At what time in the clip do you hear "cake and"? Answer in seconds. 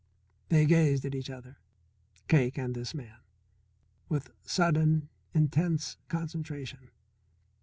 2.27-2.73